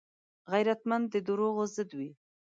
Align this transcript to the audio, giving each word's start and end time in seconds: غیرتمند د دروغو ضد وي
غیرتمند 0.51 1.05
د 1.13 1.15
دروغو 1.27 1.63
ضد 1.75 1.89
وي 1.97 2.09